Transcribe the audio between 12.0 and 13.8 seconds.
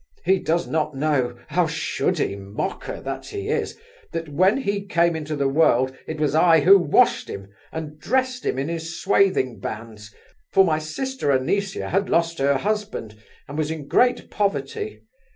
lost her husband, and was